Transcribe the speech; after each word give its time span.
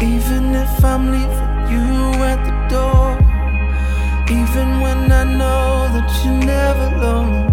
Even 0.00 0.54
if 0.54 0.84
I'm 0.84 1.10
leaving 1.10 1.54
you 1.72 2.22
at 2.22 2.40
the 2.46 2.54
door, 2.70 3.18
even 4.30 4.80
when 4.80 5.10
I 5.10 5.24
know 5.24 5.88
that 5.92 6.08
you're 6.24 6.34
never 6.34 6.96
lonely, 7.02 7.52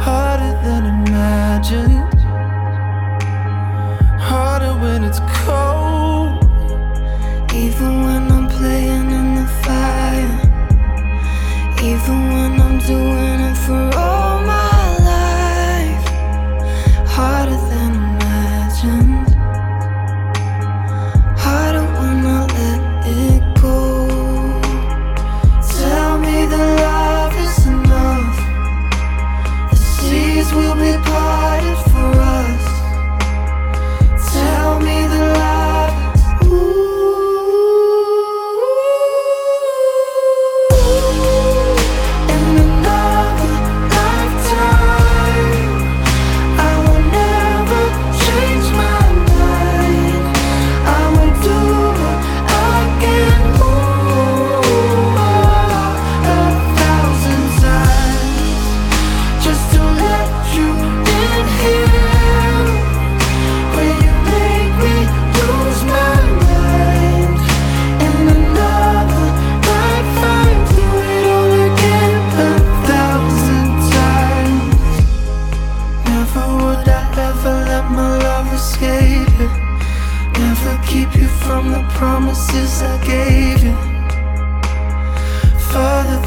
harder 0.00 0.52
than 0.64 1.06
imagined, 1.06 2.20
harder 4.20 4.72
when 4.82 5.04
it's 5.04 5.20
cold. 5.20 5.53
from 81.46 81.72
the 81.72 81.82
promises 81.90 82.82
I 82.82 82.96
gave 83.04 83.62
you. 83.62 83.76
Further 85.70 86.23